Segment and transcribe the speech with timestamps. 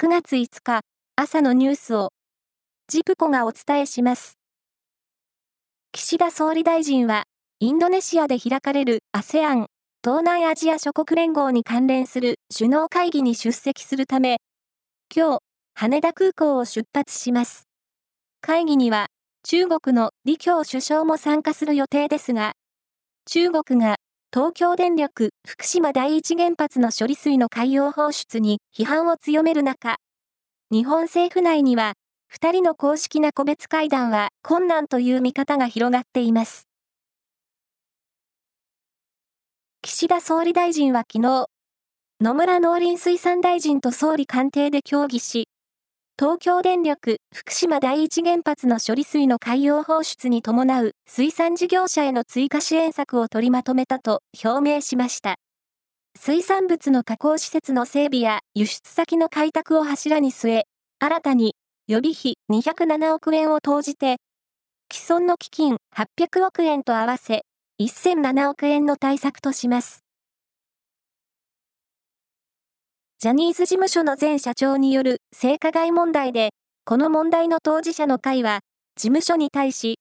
[0.00, 0.82] 9月5日
[1.16, 2.12] 朝のニュースを
[2.86, 4.38] ジプコがお伝えします。
[5.90, 7.24] 岸田総理大臣は
[7.58, 9.66] インドネシアで開かれる ASEAN
[10.04, 14.36] 東南アジア諸国連合に関連する首脳会議に出席するため、
[15.12, 15.40] 今日、
[15.74, 17.64] 羽田空港を出発します。
[18.40, 19.08] 会議には、
[19.42, 22.52] 中国の李強首相も参加する予定ですが、
[23.26, 23.96] 中国が
[24.30, 29.96] 東京電力福島第一原発の処理水の海洋放出に批判を強める中、
[30.70, 31.94] 日本政府内には、
[32.26, 36.68] 二人の公式な個別会談は困難という見方が広がっています。
[39.80, 41.46] 岸田総理大臣は昨日、
[42.20, 45.48] 野村農林水産大臣と総理官邸で協議し、
[46.20, 55.36] 東京電力福島第一原発の処理水の海洋放出に伴う水産事業者への追加支援策を取りまとめたと表明しました。
[56.18, 60.64] 水産物の加工施設の整備や輸出先の開拓を柱に据え、
[60.98, 61.54] 新たに
[61.86, 64.16] 予備費207億円を投じて、
[64.92, 67.42] 既存の基金800億円と合わせ
[67.80, 70.00] 1007億円の対策とします。
[73.20, 76.50] ジャニーズ事務所の前社長による性加害問題で、
[76.84, 78.60] この問題の当事者の会は、
[78.96, 79.98] 事務所に対し、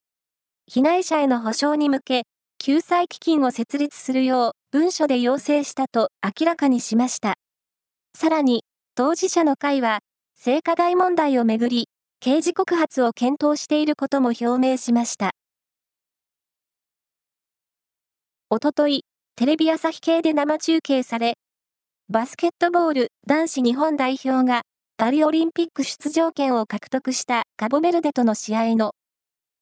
[0.68, 2.24] 被害者への補償に向け、
[2.60, 7.36] 救済基金を設立するよう文書で要請したと明らかにしました。
[8.16, 8.64] さらに、
[8.96, 10.00] 当事者の会は、
[10.36, 11.88] 性加害問題をめぐり、
[12.20, 15.32] 刑事告発を検討していることも表明しました。
[18.50, 19.04] おととい、
[19.36, 21.36] テレビ朝日系で生中継され、
[22.10, 24.62] バスケットボール男子日本代表が
[25.00, 28.96] パリオリンピック出場権を獲得したカボメルデとの試合の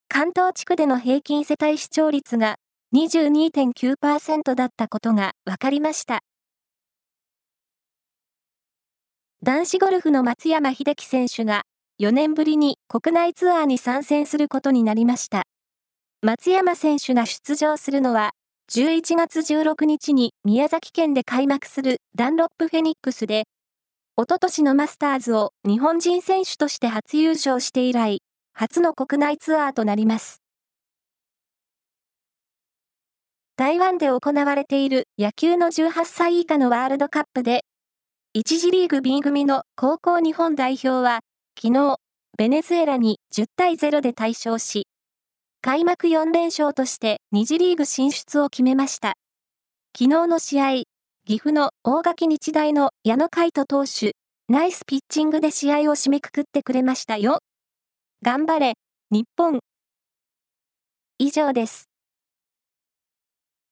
[0.08, 2.56] 関東地区での平均世帯視聴率が
[2.94, 6.20] 22.9%だったことが分かりました。
[9.42, 11.64] 男子ゴルフの松山英樹選手が
[12.00, 15.42] 4年ぶりに国内ツアーに参戦することになりました。
[16.22, 18.30] 松山選手が出場するのは
[18.72, 23.44] 11月16日に宮崎県で開幕するダンロップフェニックスで、
[24.18, 28.22] おととしのマスターズを日本人選手として初優勝して以来、
[28.54, 30.40] 初の国内ツアーとなります。
[33.56, 37.66] 台湾で行われている野球の18歳以下のワールドカップで、
[38.34, 41.20] 1次リーグ B 組の高校日本代表は、
[41.60, 41.98] 昨日、
[42.38, 44.86] ベネズエラに10対0で大勝し、
[45.60, 49.12] 開幕4連勝として2次リーグ進出を決めました。
[49.94, 50.82] 昨日の試合、
[51.28, 54.14] 岐阜の大垣日大の矢野海斗投手、
[54.48, 57.40] ナイスピッチングで試合を締めくくってくれましたよ。
[58.22, 58.74] 頑張れ、
[59.10, 59.58] 日本。
[61.18, 61.88] 以上です。